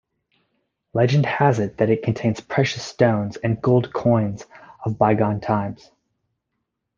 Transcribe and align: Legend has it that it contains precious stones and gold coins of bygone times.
Legend 0.95 1.27
has 1.27 1.59
it 1.59 1.77
that 1.77 1.91
it 1.91 2.01
contains 2.01 2.39
precious 2.41 2.83
stones 2.83 3.37
and 3.37 3.61
gold 3.61 3.93
coins 3.93 4.47
of 4.83 4.97
bygone 4.97 5.39
times. 5.39 5.91